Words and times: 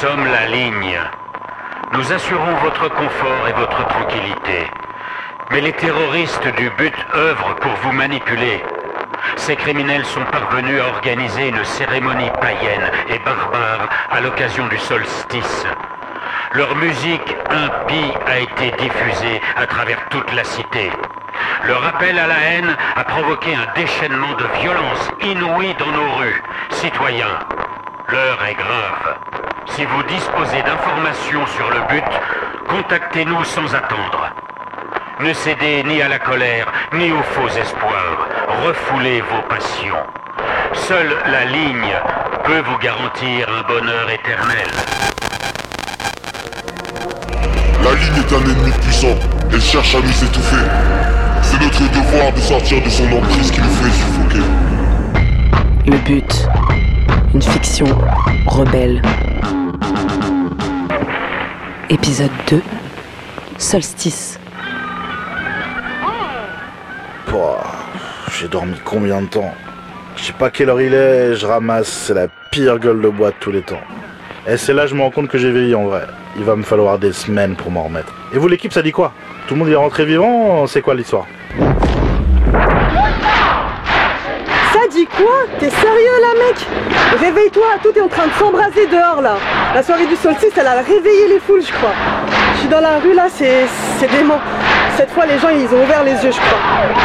sommes 0.00 0.24
la 0.24 0.46
ligne. 0.46 0.98
Nous 1.92 2.10
assurons 2.10 2.54
votre 2.62 2.88
confort 2.88 3.48
et 3.50 3.52
votre 3.52 3.86
tranquillité. 3.86 4.66
Mais 5.50 5.60
les 5.60 5.74
terroristes 5.74 6.48
du 6.56 6.70
but 6.78 6.94
œuvrent 7.14 7.54
pour 7.56 7.72
vous 7.82 7.92
manipuler. 7.92 8.62
Ces 9.36 9.56
criminels 9.56 10.06
sont 10.06 10.24
parvenus 10.32 10.80
à 10.80 10.88
organiser 10.88 11.48
une 11.48 11.62
cérémonie 11.64 12.30
païenne 12.40 12.90
et 13.10 13.18
barbare 13.18 13.90
à 14.10 14.20
l'occasion 14.22 14.66
du 14.68 14.78
solstice. 14.78 15.66
Leur 16.54 16.74
musique 16.76 17.36
impie 17.50 18.12
a 18.26 18.38
été 18.38 18.70
diffusée 18.82 19.42
à 19.54 19.66
travers 19.66 20.08
toute 20.08 20.32
la 20.32 20.44
cité. 20.44 20.90
Leur 21.66 21.84
appel 21.86 22.18
à 22.18 22.26
la 22.26 22.38
haine 22.38 22.74
a 22.96 23.04
provoqué 23.04 23.54
un 23.54 23.66
déchaînement 23.78 24.32
de 24.32 24.46
violence 24.62 25.10
inouïe 25.20 25.74
dans 25.78 25.92
nos 25.92 26.10
rues. 26.12 26.42
Citoyens, 26.70 27.38
l'heure 28.08 28.42
est 28.48 28.54
grave. 28.54 29.49
Si 29.68 29.84
vous 29.84 30.02
disposez 30.04 30.62
d'informations 30.62 31.46
sur 31.46 31.70
le 31.70 31.80
but, 31.88 32.04
contactez-nous 32.68 33.44
sans 33.44 33.74
attendre. 33.74 34.34
Ne 35.20 35.32
cédez 35.32 35.82
ni 35.84 36.00
à 36.02 36.08
la 36.08 36.18
colère, 36.18 36.66
ni 36.94 37.12
aux 37.12 37.22
faux 37.22 37.48
espoirs. 37.48 38.28
Refoulez 38.64 39.20
vos 39.20 39.42
passions. 39.48 40.02
Seule 40.72 41.14
la 41.26 41.44
ligne 41.44 41.92
peut 42.44 42.60
vous 42.60 42.78
garantir 42.78 43.48
un 43.48 43.62
bonheur 43.68 44.10
éternel. 44.10 44.68
La 47.84 47.90
ligne 47.92 48.16
est 48.16 48.32
un 48.32 48.40
ennemi 48.40 48.72
puissant. 48.82 49.18
Elle 49.52 49.60
cherche 49.60 49.94
à 49.94 49.98
nous 49.98 50.24
étouffer. 50.24 50.66
C'est 51.42 51.60
notre 51.60 51.90
devoir 51.90 52.32
de 52.32 52.40
sortir 52.40 52.82
de 52.82 52.88
son 52.88 53.12
emprise 53.12 53.50
qui 53.50 53.60
nous 53.60 53.70
fait 53.70 53.90
suffoquer. 53.90 54.44
Le 55.86 55.96
but. 55.98 56.48
Une 57.32 57.42
fiction 57.42 57.86
rebelle. 58.46 59.00
Épisode 61.88 62.30
2. 62.48 62.60
Solstice. 63.58 64.38
J'ai 68.40 68.48
dormi 68.48 68.74
combien 68.86 69.20
de 69.20 69.26
temps 69.26 69.52
Je 70.16 70.24
sais 70.24 70.32
pas 70.32 70.48
quelle 70.50 70.70
heure 70.70 70.80
il 70.80 70.94
est, 70.94 71.34
je 71.34 71.44
ramasse, 71.44 71.88
c'est 71.88 72.14
la 72.14 72.26
pire 72.50 72.78
gueule 72.78 73.02
de 73.02 73.08
bois 73.08 73.30
de 73.30 73.36
tous 73.38 73.52
les 73.52 73.60
temps. 73.60 73.80
Et 74.48 74.56
c'est 74.56 74.72
là 74.72 74.84
que 74.84 74.88
je 74.88 74.94
me 74.94 75.02
rends 75.02 75.10
compte 75.10 75.28
que 75.28 75.36
j'ai 75.36 75.52
vieilli 75.52 75.74
en 75.74 75.84
vrai. 75.84 76.06
Il 76.38 76.44
va 76.44 76.56
me 76.56 76.62
falloir 76.62 76.98
des 76.98 77.12
semaines 77.12 77.54
pour 77.54 77.70
m'en 77.70 77.82
remettre. 77.82 78.14
Et 78.32 78.38
vous 78.38 78.48
l'équipe 78.48 78.72
ça 78.72 78.80
dit 78.80 78.92
quoi? 78.92 79.12
Tout 79.46 79.54
le 79.54 79.60
monde 79.60 79.68
est 79.68 79.76
rentré 79.76 80.06
vivant? 80.06 80.66
C'est 80.66 80.80
quoi 80.80 80.94
l'histoire? 80.94 81.26
Ça 84.80 84.88
dit 84.88 85.06
quoi? 85.06 85.44
T'es 85.58 85.68
sérieux 85.68 86.20
là 86.22 86.46
mec? 86.46 86.66
Réveille-toi, 87.20 87.66
tout 87.82 87.90
est 87.98 88.00
en 88.00 88.08
train 88.08 88.28
de 88.28 88.32
s'embraser 88.32 88.86
dehors 88.86 89.20
là. 89.20 89.34
La 89.74 89.82
soirée 89.82 90.06
du 90.06 90.16
solstice, 90.16 90.52
elle 90.56 90.66
a 90.66 90.76
réveillé 90.76 91.28
les 91.28 91.38
foules 91.38 91.60
je 91.62 91.70
crois. 91.70 91.92
Je 92.54 92.60
suis 92.60 92.68
dans 92.68 92.80
la 92.80 92.98
rue 92.98 93.12
là, 93.12 93.26
c'est 93.28 93.66
dément. 94.10 94.38
Cette 94.96 95.10
fois 95.10 95.26
les 95.26 95.38
gens 95.38 95.50
ils 95.50 95.66
ont 95.74 95.82
ouvert 95.82 96.02
les 96.02 96.12
yeux 96.12 96.32
je 96.32 96.40
crois. 96.40 96.58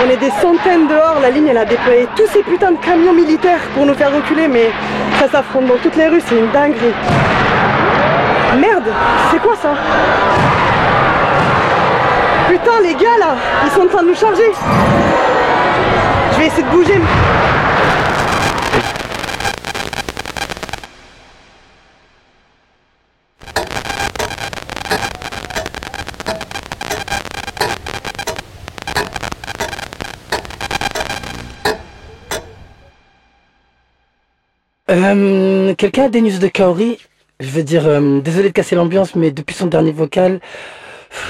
On 0.06 0.10
est 0.10 0.16
des 0.16 0.32
centaines 0.42 0.88
dehors, 0.88 1.18
la 1.22 1.30
ligne 1.30 1.48
elle 1.48 1.58
a 1.58 1.66
déployé 1.66 2.08
tous 2.16 2.28
ces 2.28 2.44
putains 2.44 2.72
de 2.72 2.78
camions 2.78 3.14
militaires 3.14 3.60
pour 3.74 3.86
nous 3.86 3.94
faire 3.94 4.14
reculer 4.16 4.48
mais 4.48 4.72
ça 5.20 5.28
s'affronte 5.30 5.66
dans 5.66 5.78
toutes 5.78 5.98
les 5.98 6.08
rues, 6.08 6.22
c'est 6.26 6.38
une 6.38 6.52
dinguerie. 6.52 6.94
Merde, 8.58 8.88
c'est 9.32 9.42
quoi 9.42 9.56
ça? 9.62 9.74
Putain 12.48 12.80
les 12.84 12.94
gars 12.94 13.18
là, 13.20 13.36
ils 13.66 13.72
sont 13.72 13.82
en 13.82 13.88
train 13.88 14.04
de 14.04 14.08
nous 14.08 14.16
charger. 14.16 14.52
Je 16.36 16.40
vais 16.42 16.48
essayer 16.48 16.64
de 16.64 16.70
bouger. 16.70 16.94
Euh, 34.90 35.74
Quelqu'un 35.76 36.04
a 36.04 36.10
des 36.10 36.20
news 36.20 36.38
de 36.38 36.48
Kaori 36.50 36.98
Je 37.40 37.48
veux 37.48 37.64
dire, 37.64 37.88
euh, 37.88 38.20
désolé 38.20 38.50
de 38.50 38.54
casser 38.54 38.76
l'ambiance, 38.76 39.16
mais 39.16 39.32
depuis 39.32 39.56
son 39.56 39.68
dernier 39.68 39.94
vocal, 39.94 40.42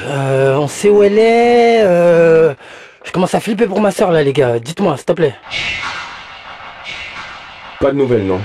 euh, 0.07 0.55
on 0.57 0.67
sait 0.67 0.89
où 0.89 1.03
elle 1.03 1.19
est. 1.19 2.55
je 3.05 3.11
commence 3.11 3.35
à 3.35 3.39
flipper 3.39 3.67
pour 3.67 3.79
ma 3.79 3.91
soeur 3.91 4.11
là, 4.11 4.23
les 4.23 4.33
gars. 4.33 4.59
Dites-moi, 4.59 4.97
s'il 4.97 5.05
te 5.05 5.13
plaît. 5.13 5.35
Pas 7.79 7.91
de 7.91 7.97
nouvelles, 7.97 8.25
non. 8.25 8.41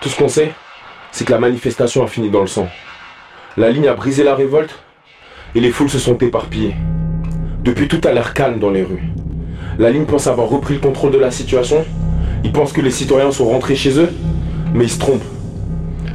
Tout 0.00 0.08
ce 0.08 0.16
qu'on 0.16 0.28
sait, 0.28 0.52
c'est 1.12 1.24
que 1.24 1.32
la 1.32 1.38
manifestation 1.38 2.02
a 2.02 2.06
fini 2.06 2.30
dans 2.30 2.40
le 2.40 2.46
sang. 2.46 2.68
La 3.56 3.70
ligne 3.70 3.88
a 3.88 3.94
brisé 3.94 4.22
la 4.22 4.34
révolte 4.34 4.78
et 5.54 5.60
les 5.60 5.70
foules 5.70 5.90
se 5.90 5.98
sont 5.98 6.18
éparpillées. 6.18 6.74
Depuis 7.62 7.88
tout 7.88 8.00
a 8.04 8.12
l'air 8.12 8.34
calme 8.34 8.58
dans 8.58 8.70
les 8.70 8.82
rues. 8.82 9.02
La 9.78 9.90
ligne 9.90 10.06
pense 10.06 10.26
avoir 10.26 10.48
repris 10.48 10.74
le 10.74 10.80
contrôle 10.80 11.10
de 11.10 11.18
la 11.18 11.30
situation. 11.30 11.84
Ils 12.44 12.52
pensent 12.52 12.72
que 12.72 12.80
les 12.80 12.90
citoyens 12.90 13.30
sont 13.30 13.46
rentrés 13.46 13.76
chez 13.76 13.98
eux, 13.98 14.10
mais 14.72 14.84
ils 14.84 14.90
se 14.90 14.98
trompent. 14.98 15.24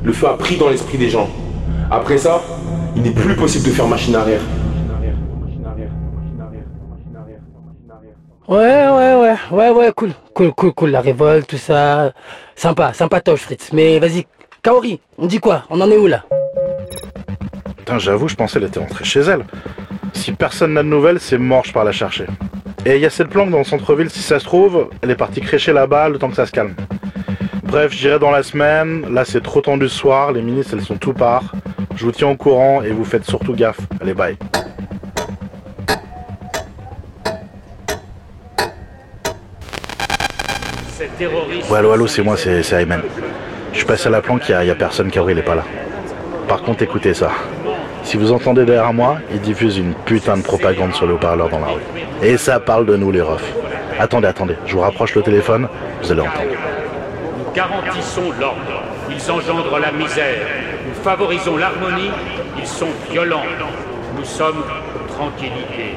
Le 0.04 0.14
feu 0.14 0.28
a 0.28 0.38
pris 0.38 0.58
dans 0.58 0.70
l'esprit 0.70 0.98
des 0.98 1.10
gens. 1.10 1.30
Après 1.92 2.18
ça, 2.18 2.42
il 2.96 3.04
n'est 3.04 3.12
plus 3.12 3.36
possible 3.36 3.66
de 3.66 3.72
faire 3.72 3.88
machine 3.88 4.16
arrière. 4.16 4.42
Ouais, 8.48 8.58
ouais, 8.58 9.16
ouais, 9.16 9.36
ouais, 9.52 9.70
ouais, 9.70 9.92
cool, 9.96 10.12
cool, 10.34 10.52
cool, 10.54 10.74
cool, 10.74 10.90
la 10.90 11.02
révolte, 11.02 11.48
tout 11.48 11.58
ça. 11.58 12.12
Sympa, 12.56 12.94
sympatoche, 12.94 13.42
Fritz. 13.42 13.70
Mais 13.72 14.00
vas-y, 14.00 14.26
Kaori, 14.62 15.00
on 15.18 15.28
dit 15.28 15.40
quoi? 15.40 15.64
On 15.70 15.80
en 15.80 15.90
est 15.90 15.98
où 15.98 16.08
là? 16.08 16.24
Putain, 17.78 18.00
j'avoue, 18.00 18.28
je 18.28 18.36
pensais 18.36 18.60
qu'elle 18.60 18.68
était 18.68 18.80
rentrée 18.80 19.06
chez 19.06 19.22
elle. 19.22 19.46
Si 20.14 20.32
personne 20.34 20.74
n'a 20.74 20.84
de 20.84 20.88
nouvelles, 20.88 21.20
c'est 21.20 21.38
mort, 21.38 21.64
je 21.66 21.72
pars 21.72 21.84
la 21.84 21.92
chercher. 21.92 22.26
Et 22.86 22.96
il 22.96 23.02
y 23.02 23.06
a 23.06 23.10
cette 23.10 23.30
planque 23.30 23.52
dans 23.52 23.60
le 23.60 23.64
centre-ville, 23.64 24.10
si 24.10 24.22
ça 24.22 24.40
se 24.40 24.46
trouve, 24.46 24.90
elle 25.02 25.12
est 25.12 25.16
partie 25.16 25.40
crécher 25.42 25.72
là-bas 25.72 26.10
le 26.10 26.18
temps 26.18 26.30
que 26.30 26.36
ça 26.36 26.46
se 26.46 26.52
calme. 26.52 26.76
Bref, 27.64 27.94
j'irai 27.94 28.20
dans 28.20 28.32
la 28.32 28.44
semaine. 28.44 29.14
Là, 29.14 29.24
c'est 29.24 29.42
trop 29.42 29.62
tendu 29.62 29.88
ce 29.88 29.98
soir. 29.98 30.32
Les 30.32 30.42
ministres, 30.42 30.74
elles 30.74 30.84
sont 30.84 30.98
tout 30.98 31.14
part. 31.14 31.54
Je 31.96 32.04
vous 32.04 32.12
tiens 32.12 32.30
au 32.30 32.36
courant 32.36 32.82
et 32.82 32.90
vous 32.92 33.06
faites 33.06 33.24
surtout 33.24 33.54
gaffe. 33.54 33.80
Allez, 34.02 34.14
bye. 34.14 34.38
Ouais, 41.28 41.78
allô, 41.78 41.92
allô, 41.92 42.08
c'est 42.08 42.24
moi, 42.24 42.36
c'est 42.38 42.64
Ayman. 42.74 43.02
Je 43.74 43.78
suis 43.78 43.86
passé 43.86 44.08
à 44.08 44.10
la 44.12 44.22
planque, 44.22 44.42
il 44.50 44.66
y, 44.66 44.70
a- 44.72 44.76
personne, 44.76 45.12
Kaori, 45.12 45.34
il 45.34 45.40
est 45.40 45.44
pas 45.44 45.56
là. 45.56 45.64
Par 46.48 46.62
contre, 46.64 46.82
écoutez 46.84 47.14
ça. 47.14 47.30
Si 48.04 48.18
vous 48.18 48.32
entendez 48.32 48.66
derrière 48.66 48.92
moi, 48.94 49.18
ils 49.32 49.40
diffusent 49.40 49.78
une 49.78 49.94
putain 49.94 50.38
de 50.38 50.42
propagande 50.42 50.94
sur 50.94 51.06
le 51.06 51.14
haut-parleur 51.14 51.50
dans 51.50 51.60
la 51.60 51.68
rue. 51.68 51.82
Et 52.24 52.38
ça 52.38 52.60
parle 52.60 52.86
de 52.88 52.96
nous, 52.98 53.12
les 53.12 53.22
refs. 53.22 53.54
Attendez, 54.00 54.28
attendez, 54.28 54.56
je 54.66 54.74
vous 54.74 54.80
rapproche 54.82 55.14
le 55.16 55.22
téléphone, 55.22 55.68
vous 56.02 56.12
allez 56.12 56.22
entendre. 56.22 56.50
Nous 57.38 57.54
garantissons 57.54 58.32
l'ordre. 58.40 58.84
Ils 59.10 59.32
engendrent 59.32 59.80
la 59.80 59.92
misère. 59.92 60.40
Nous 60.88 61.04
favorisons 61.04 61.58
l'harmonie. 61.58 62.10
Ils 62.58 62.66
sont 62.68 62.88
violents. 63.12 63.44
Nous 64.18 64.26
sommes 64.26 64.64
tranquillité. 65.10 65.96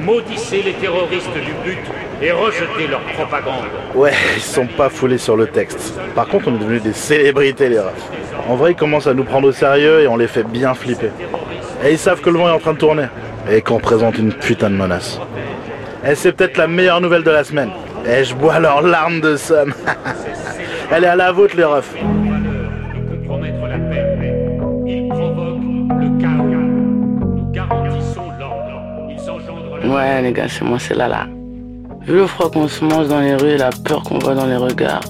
Maudissez 0.00 0.62
les 0.62 0.72
terroristes 0.72 1.34
du 1.34 1.52
but 1.64 1.78
et 2.20 2.32
rejetez 2.32 2.86
leur 2.88 3.00
propagande. 3.00 3.64
Ouais, 3.94 4.12
ils 4.36 4.42
sont 4.42 4.66
pas 4.66 4.88
foulés 4.88 5.18
sur 5.18 5.36
le 5.36 5.46
texte. 5.46 5.94
Par 6.14 6.26
contre, 6.26 6.48
on 6.48 6.54
est 6.56 6.58
devenus 6.58 6.82
des 6.82 6.92
célébrités, 6.92 7.68
les 7.68 7.78
refs. 7.78 8.10
En 8.48 8.56
vrai, 8.56 8.72
ils 8.72 8.76
commencent 8.76 9.06
à 9.06 9.14
nous 9.14 9.24
prendre 9.24 9.48
au 9.48 9.52
sérieux 9.52 10.00
et 10.00 10.08
on 10.08 10.16
les 10.16 10.26
fait 10.26 10.44
bien 10.44 10.74
flipper. 10.74 11.10
Et 11.84 11.92
ils 11.92 11.98
savent 11.98 12.20
que 12.20 12.30
le 12.30 12.38
vent 12.38 12.48
est 12.48 12.52
en 12.52 12.58
train 12.58 12.74
de 12.74 12.78
tourner. 12.78 13.06
Et 13.50 13.60
qu'on 13.60 13.78
présente 13.78 14.18
une 14.18 14.32
putain 14.32 14.70
de 14.70 14.76
menace. 14.76 15.20
Et 16.06 16.14
c'est 16.14 16.32
peut-être 16.32 16.56
la 16.56 16.66
meilleure 16.66 17.00
nouvelle 17.00 17.24
de 17.24 17.30
la 17.30 17.44
semaine. 17.44 17.70
Et 18.06 18.24
je 18.24 18.34
bois 18.34 18.58
leurs 18.58 18.82
larmes 18.82 19.20
de 19.20 19.36
somme. 19.36 19.74
Elle 20.90 21.04
est 21.04 21.08
à 21.08 21.16
la 21.16 21.32
vôtre, 21.32 21.56
les 21.56 21.64
refs. 21.64 21.94
Ouais, 29.84 30.22
les 30.22 30.32
gars, 30.32 30.48
c'est 30.48 30.64
moi, 30.64 30.78
c'est 30.78 30.94
là, 30.94 31.08
là. 31.08 31.26
Vu 32.06 32.16
le 32.16 32.26
froid 32.26 32.50
qu'on 32.50 32.66
se 32.66 32.84
mange 32.84 33.06
dans 33.08 33.20
les 33.20 33.36
rues 33.36 33.50
et 33.50 33.58
la 33.58 33.70
peur 33.70 34.02
qu'on 34.02 34.18
voit 34.18 34.34
dans 34.34 34.46
les 34.46 34.56
regards, 34.56 35.04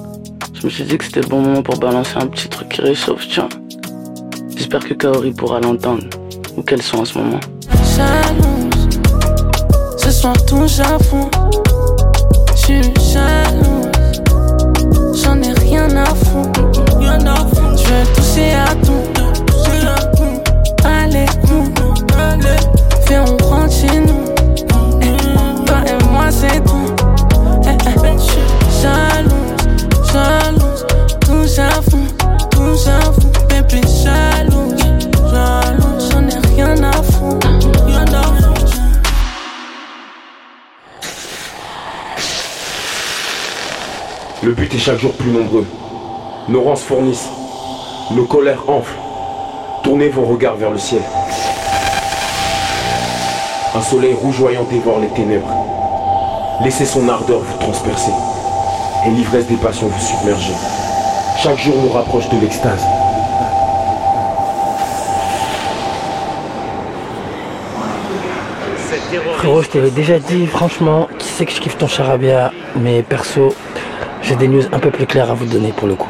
je 0.52 0.66
me 0.66 0.70
suis 0.70 0.84
dit 0.84 0.98
que 0.98 1.04
c'était 1.04 1.22
le 1.22 1.26
bon 1.26 1.40
moment 1.40 1.62
pour 1.62 1.78
balancer 1.78 2.16
un 2.16 2.26
petit 2.26 2.48
truc 2.48 2.68
qui 2.68 2.82
réchauffe, 2.82 3.26
tiens. 3.28 3.48
J'espère 4.54 4.86
que 4.86 4.94
Kaori 4.94 5.32
pourra 5.32 5.60
l'entendre. 5.60 6.04
Où 6.56 6.62
qu'elle 6.62 6.82
soit 6.82 7.00
en 7.00 7.04
ce 7.06 7.16
moment. 7.16 7.40
jalouse. 7.96 9.00
Ce 9.96 10.10
soir 10.10 10.34
à 10.34 10.98
fond. 11.02 11.30
Je 12.54 12.60
suis. 12.60 12.82
J'en 15.24 15.40
ai 15.40 15.52
rien 15.52 15.88
à 15.96 16.04
foutre. 16.04 16.60
Je 16.74 16.96
veux 16.96 17.18
toucher 17.18 17.71
chaque 44.78 44.98
jour 44.98 45.12
plus 45.12 45.30
nombreux. 45.30 45.64
Nos 46.48 46.62
rangs 46.62 46.74
se 46.74 46.84
fournissent. 46.84 47.28
Nos 48.10 48.24
colères 48.24 48.64
enflent. 48.66 48.98
Tournez 49.84 50.08
vos 50.08 50.24
regards 50.24 50.56
vers 50.56 50.70
le 50.70 50.78
ciel. 50.78 51.02
Un 53.74 53.80
soleil 53.80 54.14
rougeoyant 54.14 54.64
dévore 54.64 54.98
les 54.98 55.08
ténèbres. 55.08 55.54
Laissez 56.64 56.84
son 56.84 57.08
ardeur 57.08 57.38
vous 57.38 57.58
transpercer 57.58 58.10
et 59.06 59.10
l'ivresse 59.10 59.46
des 59.46 59.56
passions 59.56 59.86
vous 59.86 60.00
submerger. 60.00 60.52
Chaque 61.40 61.58
jour 61.58 61.76
nous 61.80 61.90
rapproche 61.90 62.28
de 62.28 62.40
l'extase. 62.40 62.82
Frérot, 69.38 69.62
je 69.62 69.68
t'avais 69.68 69.90
déjà 69.90 70.18
dit, 70.18 70.46
franchement, 70.46 71.08
qui 71.18 71.28
sait 71.28 71.46
que 71.46 71.52
je 71.52 71.60
kiffe 71.60 71.76
ton 71.76 71.88
charabia, 71.88 72.52
mais 72.76 73.02
perso, 73.02 73.54
j'ai 74.22 74.36
des 74.36 74.48
news 74.48 74.62
un 74.72 74.78
peu 74.78 74.90
plus 74.90 75.06
claires 75.06 75.30
à 75.30 75.34
vous 75.34 75.46
donner 75.46 75.72
pour 75.76 75.88
le 75.88 75.94
coup. 75.94 76.08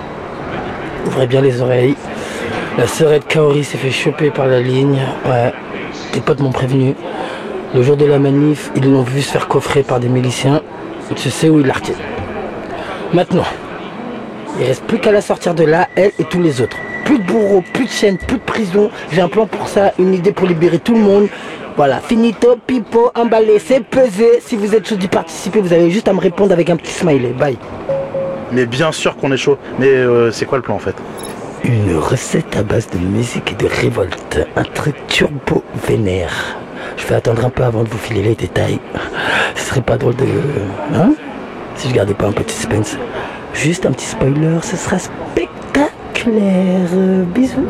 Ouvrez 1.06 1.26
bien 1.26 1.40
les 1.40 1.60
oreilles. 1.60 1.96
La 2.78 2.86
sœurette 2.86 3.26
Kaori 3.26 3.64
s'est 3.64 3.78
fait 3.78 3.90
choper 3.90 4.30
par 4.30 4.46
la 4.46 4.60
ligne. 4.60 4.98
Ouais, 5.26 5.52
tes 6.12 6.20
potes 6.20 6.40
m'ont 6.40 6.52
prévenu. 6.52 6.94
Le 7.74 7.82
jour 7.82 7.96
de 7.96 8.04
la 8.04 8.18
manif, 8.18 8.70
ils 8.76 8.90
l'ont 8.90 9.02
vu 9.02 9.22
se 9.22 9.30
faire 9.30 9.48
coffrer 9.48 9.82
par 9.82 9.98
des 9.98 10.08
miliciens. 10.08 10.62
Je 11.14 11.28
sais 11.28 11.48
où 11.48 11.60
ils 11.60 11.66
la 11.66 11.74
retiennent. 11.74 11.96
Maintenant, 13.12 13.44
il 14.58 14.66
reste 14.66 14.84
plus 14.84 14.98
qu'à 14.98 15.12
la 15.12 15.20
sortir 15.20 15.54
de 15.54 15.64
là, 15.64 15.88
elle 15.96 16.12
et 16.18 16.24
tous 16.24 16.40
les 16.40 16.60
autres. 16.60 16.76
Plus 17.04 17.18
de 17.18 17.24
bourreaux, 17.24 17.62
plus 17.72 17.84
de 17.84 17.90
chaînes, 17.90 18.18
plus 18.18 18.38
de 18.38 18.42
prison. 18.42 18.90
J'ai 19.10 19.20
un 19.20 19.28
plan 19.28 19.46
pour 19.46 19.68
ça, 19.68 19.92
une 19.98 20.14
idée 20.14 20.32
pour 20.32 20.46
libérer 20.46 20.78
tout 20.78 20.94
le 20.94 21.00
monde. 21.00 21.28
Voilà, 21.76 22.00
finito, 22.00 22.56
pipo, 22.66 23.10
emballé, 23.14 23.58
c'est 23.58 23.80
pesé. 23.80 24.40
Si 24.40 24.56
vous 24.56 24.74
êtes 24.74 24.86
chaud 24.86 24.96
d'y 24.96 25.08
participer, 25.08 25.60
vous 25.60 25.72
avez 25.72 25.90
juste 25.90 26.08
à 26.08 26.12
me 26.12 26.20
répondre 26.20 26.52
avec 26.52 26.70
un 26.70 26.76
petit 26.76 26.92
smiley. 26.92 27.30
Bye. 27.30 27.56
Mais 28.52 28.66
bien 28.66 28.92
sûr 28.92 29.16
qu'on 29.16 29.32
est 29.32 29.36
chaud. 29.36 29.58
Mais 29.78 29.88
euh, 29.88 30.30
c'est 30.30 30.44
quoi 30.44 30.58
le 30.58 30.62
plan 30.62 30.74
en 30.74 30.78
fait? 30.78 30.94
Une 31.64 31.96
recette 31.96 32.56
à 32.56 32.62
base 32.62 32.88
de 32.90 32.98
musique 32.98 33.52
et 33.52 33.54
de 33.54 33.66
révolte. 33.66 34.46
Un 34.56 34.64
truc 34.64 34.94
turbo 35.06 35.62
vénère. 35.86 36.56
Je 36.96 37.06
vais 37.06 37.14
attendre 37.14 37.44
un 37.44 37.50
peu 37.50 37.62
avant 37.62 37.84
de 37.84 37.88
vous 37.88 37.98
filer 37.98 38.22
les 38.22 38.34
détails. 38.34 38.78
Ce 39.54 39.64
serait 39.68 39.80
pas 39.80 39.96
drôle 39.96 40.16
de... 40.16 40.26
Hein? 40.94 41.14
Si 41.76 41.88
je 41.88 41.94
gardais 41.94 42.14
pas 42.14 42.26
un 42.26 42.32
petit 42.32 42.54
suspense. 42.54 42.96
Juste 43.54 43.86
un 43.86 43.92
petit 43.92 44.06
spoiler, 44.06 44.58
ce 44.62 44.76
sera 44.76 44.98
spectaculaire. 44.98 46.88
Euh, 46.94 47.24
Bisous. 47.24 47.66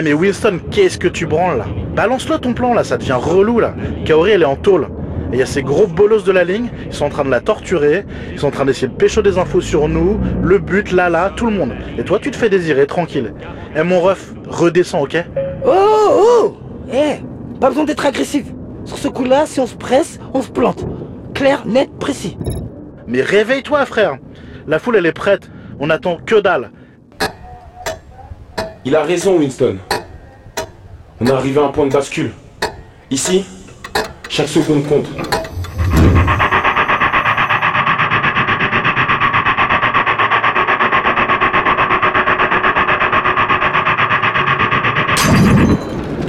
Eh 0.00 0.02
mais 0.02 0.14
Winston, 0.14 0.60
qu'est-ce 0.70 0.96
que 0.96 1.08
tu 1.08 1.26
branles 1.26 1.58
là 1.58 1.66
Balance-le 1.94 2.38
ton 2.38 2.54
plan 2.54 2.72
là, 2.72 2.84
ça 2.84 2.96
devient 2.96 3.18
relou 3.20 3.60
là. 3.60 3.74
Kaori 4.06 4.30
elle 4.30 4.40
est 4.40 4.46
en 4.46 4.56
tôle. 4.56 4.88
Et 5.30 5.34
il 5.34 5.38
y 5.38 5.42
a 5.42 5.46
ces 5.46 5.62
gros 5.62 5.86
bolos 5.86 6.24
de 6.24 6.32
la 6.32 6.42
ligne, 6.42 6.70
ils 6.86 6.94
sont 6.94 7.04
en 7.04 7.10
train 7.10 7.22
de 7.26 7.28
la 7.28 7.40
torturer, 7.40 8.06
ils 8.32 8.38
sont 8.38 8.46
en 8.46 8.50
train 8.50 8.64
d'essayer 8.64 8.88
de 8.88 8.94
pécho 8.94 9.20
des 9.20 9.36
infos 9.36 9.60
sur 9.60 9.88
nous, 9.88 10.18
le 10.42 10.58
but, 10.58 10.92
là, 10.92 11.10
là, 11.10 11.30
tout 11.36 11.44
le 11.44 11.52
monde. 11.52 11.74
Et 11.98 12.02
toi 12.02 12.18
tu 12.18 12.30
te 12.30 12.36
fais 12.38 12.48
désirer, 12.48 12.86
tranquille. 12.86 13.34
Eh 13.76 13.82
mon 13.82 14.00
ref, 14.00 14.32
redescends, 14.48 15.02
ok 15.02 15.22
Oh 15.66 15.68
oh 15.68 16.56
Eh 16.90 17.16
Pas 17.60 17.68
besoin 17.68 17.84
d'être 17.84 18.06
agressif. 18.06 18.46
Sur 18.86 18.96
ce 18.96 19.08
coup-là, 19.08 19.44
si 19.44 19.60
on 19.60 19.66
se 19.66 19.76
presse, 19.76 20.18
on 20.32 20.40
se 20.40 20.50
plante. 20.50 20.82
Clair, 21.34 21.64
net, 21.66 21.90
précis. 22.00 22.38
Mais 23.06 23.20
réveille-toi 23.20 23.84
frère 23.84 24.16
La 24.66 24.78
foule 24.78 24.96
elle 24.96 25.04
est 25.04 25.12
prête, 25.12 25.50
on 25.78 25.90
attend 25.90 26.16
que 26.24 26.40
dalle. 26.40 26.70
Il 28.86 28.96
a 28.96 29.02
raison, 29.02 29.36
Winston. 29.36 29.76
On 31.22 31.26
est 31.26 31.30
arrivé 31.32 31.60
à 31.60 31.64
un 31.64 31.68
point 31.68 31.86
de 31.86 31.92
bascule. 31.92 32.32
Ici, 33.10 33.44
chaque 34.30 34.48
seconde 34.48 34.86
compte. 34.88 35.06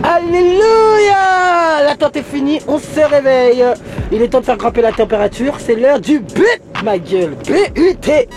Alléluia 0.04 1.84
L'attente 1.86 2.18
est 2.18 2.24
finie, 2.24 2.60
on 2.68 2.78
se 2.78 3.00
réveille. 3.00 3.64
Il 4.12 4.22
est 4.22 4.28
temps 4.28 4.42
de 4.42 4.46
faire 4.46 4.58
grimper 4.58 4.82
la 4.82 4.92
température, 4.92 5.56
c'est 5.60 5.76
l'heure 5.76 6.02
du 6.02 6.20
but, 6.20 6.62
ma 6.84 6.98
gueule. 6.98 7.38
B-U-T 7.48 8.28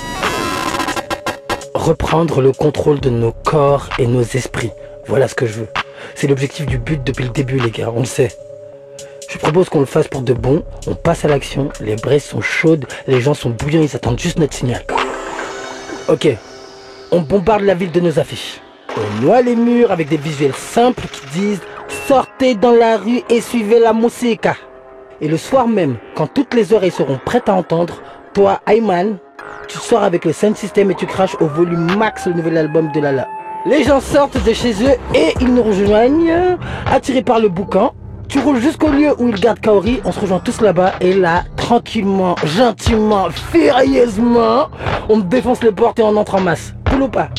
Reprendre 1.75 2.41
le 2.41 2.53
contrôle 2.53 3.01
de 3.01 3.11
nos 3.11 3.33
corps 3.33 3.89
et 3.99 4.07
nos 4.07 4.23
esprits. 4.23 4.71
Voilà 5.09 5.27
ce 5.27 5.35
que 5.35 5.47
je 5.47 5.55
veux. 5.55 5.69
C'est 6.15 6.27
l'objectif 6.27 6.67
du 6.67 6.79
but 6.79 7.03
depuis 7.05 7.25
le 7.25 7.31
début, 7.31 7.59
les 7.59 7.71
gars, 7.71 7.91
on 7.95 8.01
le 8.01 8.07
sait. 8.07 8.31
Je 9.29 9.39
propose 9.39 9.69
qu'on 9.69 9.81
le 9.81 9.87
fasse 9.87 10.09
pour 10.09 10.23
de 10.23 10.33
bon. 10.33 10.63
On 10.87 10.95
passe 10.95 11.25
à 11.25 11.29
l'action. 11.29 11.71
Les 11.81 11.97
braises 11.97 12.25
sont 12.25 12.41
chaudes, 12.41 12.87
les 13.07 13.21
gens 13.21 13.35
sont 13.35 13.51
bouillants, 13.51 13.83
ils 13.83 13.97
attendent 13.97 14.19
juste 14.19 14.39
notre 14.39 14.55
signal. 14.55 14.83
Ok, 16.09 16.29
on 17.11 17.21
bombarde 17.21 17.63
la 17.63 17.75
ville 17.75 17.91
de 17.91 18.01
nos 18.01 18.19
affiches. 18.19 18.61
On 18.97 19.23
noie 19.23 19.41
les 19.41 19.57
murs 19.57 19.91
avec 19.91 20.09
des 20.09 20.17
visuels 20.17 20.55
simples 20.55 21.05
qui 21.11 21.39
disent 21.39 21.61
Sortez 22.07 22.55
dans 22.55 22.75
la 22.75 22.99
rue 22.99 23.23
et 23.31 23.41
suivez 23.41 23.79
la 23.79 23.93
musique. 23.93 24.47
Et 25.21 25.29
le 25.29 25.37
soir 25.37 25.67
même, 25.67 25.97
quand 26.15 26.27
toutes 26.27 26.55
les 26.55 26.73
oreilles 26.73 26.91
seront 26.91 27.19
prêtes 27.25 27.49
à 27.49 27.55
entendre, 27.55 28.03
toi, 28.35 28.61
Ayman, 28.67 29.17
tu 29.69 29.79
sors 29.79 30.03
avec 30.03 30.25
le 30.25 30.33
sound 30.33 30.57
system 30.57 30.91
et 30.91 30.95
tu 30.95 31.07
craches 31.07 31.37
au 31.41 31.47
volume 31.47 31.97
max 31.97 32.27
le 32.27 32.35
nouvel 32.35 32.59
album 32.59 32.93
de 32.93 33.01
Lala. 33.01 33.27
Les 33.67 33.83
gens 33.83 34.01
sortent 34.01 34.45
de 34.45 34.53
chez 34.53 34.73
eux 34.85 34.95
et 35.15 35.33
ils 35.41 35.53
nous 35.53 35.63
rejoignent, 35.63 36.59
attirés 36.85 37.23
par 37.23 37.41
le 37.41 37.49
boucan. 37.49 37.95
Tu 38.29 38.39
roules 38.39 38.61
jusqu'au 38.61 38.89
lieu 38.89 39.15
où 39.19 39.29
ils 39.29 39.41
gardent 39.41 39.61
Kaori, 39.61 40.01
on 40.05 40.13
se 40.13 40.21
rejoint 40.21 40.39
tous 40.39 40.61
là-bas 40.61 40.93
et 41.01 41.15
là, 41.15 41.45
tranquillement, 41.57 42.35
gentiment, 42.45 43.29
furieusement, 43.31 44.69
on 45.09 45.19
défonce 45.19 45.63
les 45.63 45.73
portes 45.73 45.99
et 45.99 46.03
on 46.03 46.15
entre 46.17 46.35
en 46.35 46.41
masse. 46.43 46.75
Cool 46.91 47.03
ou 47.05 47.09
pas? 47.09 47.31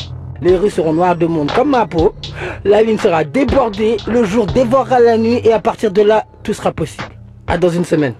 Les 0.42 0.56
rues 0.56 0.70
seront 0.70 0.94
noires 0.94 1.14
de 1.14 1.26
monde 1.26 1.52
comme 1.54 1.70
ma 1.70 1.86
peau, 1.86 2.12
la 2.64 2.82
ligne 2.82 2.98
sera 2.98 3.22
débordée, 3.22 3.96
le 4.08 4.24
jour 4.24 4.46
dévorera 4.46 4.98
la 4.98 5.18
nuit 5.18 5.40
et 5.44 5.52
à 5.52 5.60
partir 5.60 5.92
de 5.92 6.02
là, 6.02 6.24
tout 6.42 6.54
sera 6.54 6.72
possible. 6.72 7.04
À 7.46 7.56
dans 7.56 7.70
une 7.70 7.84
semaine. 7.84 8.14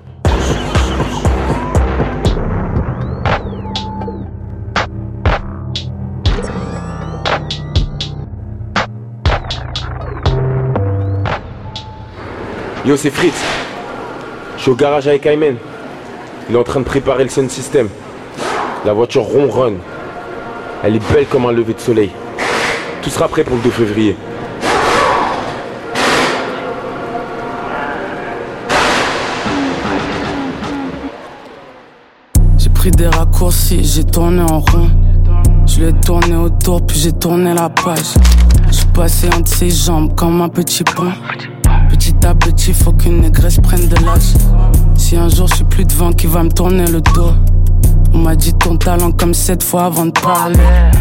Yo, 12.87 12.97
c'est 12.97 13.11
Fritz. 13.11 13.35
Je 14.57 14.63
suis 14.63 14.71
au 14.71 14.77
garage 14.77 15.09
avec 15.09 15.27
Ayman. 15.27 15.57
Il 16.49 16.55
est 16.55 16.59
en 16.59 16.63
train 16.63 16.79
de 16.79 16.85
préparer 16.85 17.25
le 17.25 17.31
sound 17.31 17.51
system. 17.51 17.89
La 18.85 18.93
voiture 18.93 19.25
ronronne. 19.25 19.79
Elle 20.85 20.95
est 20.95 21.13
belle 21.13 21.27
comme 21.27 21.47
un 21.47 21.53
lever 21.53 21.75
de 21.75 21.81
soleil. 21.81 22.13
Tout 23.03 23.11
sera 23.11 23.27
prêt 23.27 23.43
pour 23.43 23.57
le 23.57 23.63
2 23.63 23.71
février. 23.71 24.17
J'ai 32.57 32.71
pris 32.71 32.93
des 32.93 33.09
raccourcis, 33.09 33.83
j'ai 33.83 34.05
tourné 34.05 34.43
en 34.43 34.61
rond. 34.61 34.91
Je 35.67 35.81
l'ai 35.81 35.93
tourné 35.93 36.37
autour, 36.37 36.87
puis 36.87 36.97
j'ai 37.01 37.13
tourné 37.13 37.53
la 37.53 37.69
page. 37.69 38.15
Je 38.69 38.75
suis 38.77 38.87
passé 38.87 39.27
entre 39.37 39.49
ses 39.49 39.71
jambes 39.71 40.15
comme 40.15 40.41
un 40.41 40.49
petit 40.49 40.85
pont. 40.85 41.11
Petit 42.35 42.73
faut 42.75 42.93
qu'une 42.93 43.21
négresse 43.21 43.59
prenne 43.61 43.87
de 43.89 43.95
l'âge. 44.05 44.35
Si 44.97 45.17
un 45.17 45.29
jour 45.29 45.47
je 45.49 45.57
suis 45.57 45.65
plus 45.65 45.85
devant, 45.85 46.13
qui 46.13 46.27
va 46.27 46.43
me 46.43 46.51
tourner 46.51 46.87
le 46.87 47.01
dos? 47.01 47.33
On 48.13 48.19
m'a 48.19 48.35
dit 48.35 48.53
ton 48.55 48.77
talent 48.77 49.13
comme 49.13 49.35
sept 49.35 49.63
fois 49.63 49.85
avant 49.85 50.07
de 50.07 50.11
parler. 50.11 50.59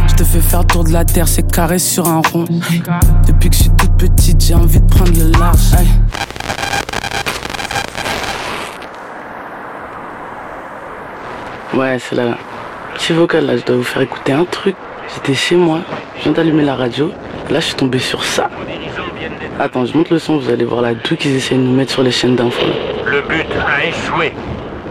Je 0.07 0.15
te 0.15 0.23
fais 0.23 0.39
faire 0.39 0.65
tour 0.65 0.83
de 0.83 0.91
la 0.91 1.05
terre, 1.05 1.27
c'est 1.27 1.49
carré 1.51 1.79
sur 1.79 2.07
un 2.07 2.21
rond. 2.31 2.45
Depuis 3.27 3.49
que 3.49 3.55
je 3.55 3.61
suis 3.61 3.69
toute 3.71 3.93
petite, 3.93 4.43
j'ai 4.43 4.53
envie 4.53 4.79
de 4.79 4.87
prendre 4.87 5.11
le 5.11 5.31
large. 5.39 5.75
Ouais, 11.75 11.97
c'est 11.99 12.15
là. 12.15 12.37
Petit 12.95 13.13
vocal 13.13 13.45
là, 13.45 13.57
je 13.57 13.63
dois 13.63 13.77
vous 13.77 13.83
faire 13.83 14.01
écouter 14.01 14.33
un 14.33 14.45
truc. 14.45 14.75
J'étais 15.13 15.33
chez 15.33 15.55
moi, 15.55 15.79
je 16.17 16.23
viens 16.23 16.33
d'allumer 16.33 16.63
la 16.63 16.75
radio. 16.75 17.11
Là, 17.49 17.59
je 17.59 17.65
suis 17.65 17.75
tombé 17.75 17.99
sur 17.99 18.23
ça. 18.23 18.49
Attends, 19.57 19.85
je 19.85 19.95
monte 19.95 20.09
le 20.09 20.19
son, 20.19 20.37
vous 20.37 20.49
allez 20.49 20.65
voir 20.65 20.81
là 20.81 20.93
tout 20.95 21.15
qu'ils 21.15 21.33
essaient 21.33 21.55
de 21.55 21.61
nous 21.61 21.73
mettre 21.73 21.91
sur 21.93 22.03
les 22.03 22.11
chaînes 22.11 22.35
d'infos. 22.35 22.65
Le 23.05 23.21
but 23.21 23.47
a 23.55 23.85
échoué. 23.85 24.33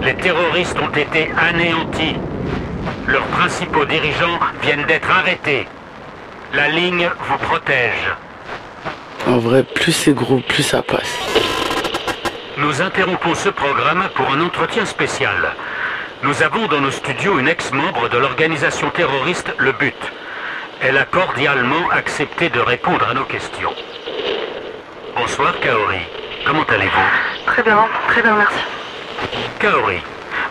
Les 0.02 0.14
terroristes 0.14 0.78
ont 0.80 0.88
été 0.88 1.30
anéantis. 1.36 2.16
Leurs 3.06 3.26
principaux 3.26 3.84
dirigeants 3.84 4.38
viennent 4.62 4.86
d'être 4.86 5.10
arrêtés. 5.10 5.66
La 6.54 6.68
ligne 6.68 7.10
vous 7.28 7.38
protège. 7.46 8.10
En 9.26 9.36
vrai, 9.36 9.64
plus 9.64 9.92
c'est 9.92 10.14
gros, 10.14 10.38
plus 10.38 10.62
ça 10.62 10.80
passe. 10.80 11.18
Nous 12.56 12.80
interrompons 12.80 13.34
ce 13.34 13.50
programme 13.50 14.08
pour 14.14 14.32
un 14.32 14.40
entretien 14.40 14.86
spécial. 14.86 15.54
Nous 16.22 16.42
avons 16.42 16.68
dans 16.68 16.80
nos 16.80 16.90
studios 16.90 17.38
une 17.38 17.48
ex-membre 17.48 18.08
de 18.08 18.16
l'organisation 18.16 18.88
terroriste 18.88 19.52
Le 19.58 19.72
But. 19.72 19.94
Elle 20.80 20.96
a 20.96 21.04
cordialement 21.04 21.90
accepté 21.90 22.48
de 22.48 22.60
répondre 22.60 23.06
à 23.10 23.12
nos 23.12 23.24
questions. 23.24 23.74
Bonsoir 25.16 25.54
Kaori. 25.60 26.00
Comment 26.44 26.64
allez-vous? 26.68 27.46
Très 27.46 27.62
bien, 27.62 27.78
très 28.08 28.22
bien, 28.22 28.34
merci. 28.34 28.58
Kaori, 29.58 30.02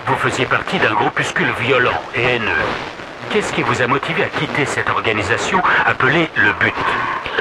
vous 0.08 0.15
faisiez 0.17 0.46
partie 0.46 0.79
d'un 0.79 0.93
groupuscule 0.93 1.51
violent 1.60 2.01
et 2.15 2.24
haineux. 2.36 2.63
Qu'est-ce 3.29 3.53
qui 3.53 3.62
vous 3.62 3.82
a 3.82 3.88
motivé 3.88 4.24
à 4.24 4.27
quitter 4.27 4.65
cette 4.65 4.89
organisation 4.89 5.62
appelée 5.86 6.29
Le 6.36 6.51
But? 6.60 6.74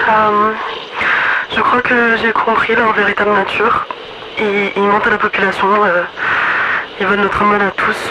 Euh, 0.08 0.52
je 1.54 1.60
crois 1.60 1.82
que 1.82 2.16
j'ai 2.16 2.32
compris 2.32 2.74
leur 2.74 2.92
véritable 2.92 3.32
nature. 3.32 3.86
Ils, 4.38 4.72
ils 4.76 4.82
mentent 4.82 5.06
à 5.06 5.10
la 5.10 5.18
population. 5.18 5.68
euh, 5.84 6.02
ils 7.00 7.06
veulent 7.06 7.20
notre 7.20 7.44
mal 7.44 7.62
à 7.62 7.70
tous. 7.70 8.10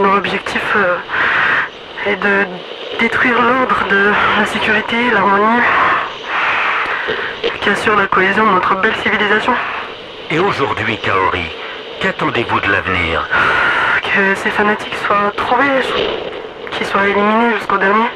Leur 0.00 0.14
objectif 0.14 0.62
euh, 0.76 0.96
est 2.06 2.16
de 2.16 2.46
détruire 2.98 3.40
l'ordre 3.40 3.84
de 3.90 4.12
la 4.38 4.46
sécurité, 4.46 5.10
l'harmonie, 5.10 5.60
qui 7.60 7.68
assure 7.68 7.96
la 7.96 8.06
cohésion 8.06 8.46
de 8.46 8.52
notre 8.52 8.74
belle 8.76 8.94
civilisation. 9.02 9.52
Et 10.30 10.38
aujourd'hui, 10.38 10.96
Kaori, 10.98 11.44
qu'attendez-vous 12.00 12.60
de 12.60 12.68
l'avenir 12.68 13.28
Que 14.02 14.34
ces 14.34 14.50
fanatiques 14.50 14.96
soient 15.06 15.32
trouvés, 15.36 15.82
qu'ils 16.72 16.86
soient 16.86 17.06
éliminés 17.06 17.54
jusqu'au 17.58 17.76
dernier. 17.76 18.08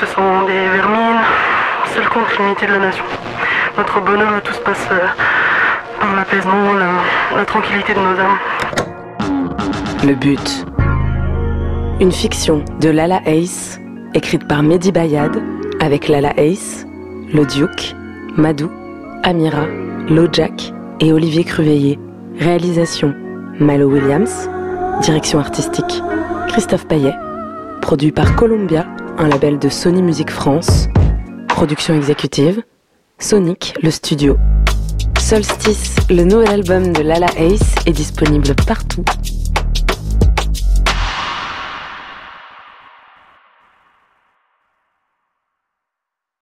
Ce 0.00 0.06
sont 0.06 0.42
des 0.42 0.68
vermines, 0.68 1.20
seuls 1.94 2.08
contre 2.08 2.30
l'unité 2.38 2.66
de 2.66 2.72
la 2.72 2.78
nation. 2.78 3.04
Notre 3.76 4.00
bonheur 4.00 4.32
à 4.34 4.40
tous 4.40 4.56
passe 4.58 4.88
euh, 4.92 4.98
par 6.00 6.14
l'apaisement, 6.14 6.72
la, 6.74 7.36
la 7.38 7.44
tranquillité 7.44 7.94
de 7.94 8.00
nos 8.00 8.18
âmes. 8.18 8.38
Le 10.06 10.14
but. 10.14 10.64
Une 12.00 12.12
fiction 12.12 12.64
de 12.80 12.88
Lala 12.88 13.20
Ace, 13.26 13.78
écrite 14.14 14.48
par 14.48 14.62
Mehdi 14.62 14.92
Bayad, 14.92 15.42
avec 15.80 16.08
Lala 16.08 16.32
Ace, 16.38 16.86
Le 17.34 17.44
Duke, 17.44 17.94
Madou, 18.40 18.70
Amira, 19.22 19.66
Lojak 20.08 20.72
et 21.00 21.12
Olivier 21.12 21.44
Cruveillé. 21.44 21.98
Réalisation 22.38 23.14
Malo 23.58 23.86
Williams. 23.90 24.48
Direction 25.02 25.38
artistique 25.38 26.02
Christophe 26.48 26.88
Payet. 26.88 27.12
Produit 27.82 28.12
par 28.12 28.36
Columbia, 28.36 28.86
un 29.18 29.28
label 29.28 29.58
de 29.58 29.68
Sony 29.68 30.00
Music 30.00 30.30
France. 30.30 30.88
Production 31.48 31.92
exécutive 31.94 32.62
Sonic, 33.18 33.74
le 33.82 33.90
studio. 33.90 34.38
Solstice, 35.18 35.96
le 36.08 36.24
nouvel 36.24 36.48
album 36.48 36.94
de 36.94 37.02
Lala 37.02 37.28
Ace, 37.36 37.74
est 37.84 37.92
disponible 37.92 38.54
partout 38.66 39.04